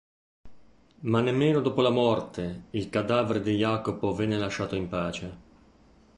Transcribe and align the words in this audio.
Ma 1.01 1.21
nemmeno 1.21 1.61
dopo 1.61 1.83
la 1.83 1.91
morte 1.91 2.63
il 2.71 2.89
cadavere 2.89 3.39
di 3.39 3.55
Jacopo 3.57 4.15
venne 4.15 4.39
lasciato 4.39 4.75
in 4.75 4.87
pace. 4.89 5.37